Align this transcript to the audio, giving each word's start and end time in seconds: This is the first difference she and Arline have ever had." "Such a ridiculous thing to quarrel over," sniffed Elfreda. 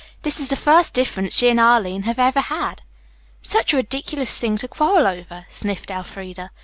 This 0.23 0.39
is 0.39 0.49
the 0.49 0.55
first 0.55 0.95
difference 0.95 1.35
she 1.37 1.49
and 1.51 1.59
Arline 1.59 2.01
have 2.07 2.17
ever 2.17 2.39
had." 2.41 2.81
"Such 3.43 3.71
a 3.71 3.75
ridiculous 3.77 4.39
thing 4.39 4.57
to 4.57 4.67
quarrel 4.67 5.05
over," 5.05 5.45
sniffed 5.47 5.91
Elfreda. 5.91 6.49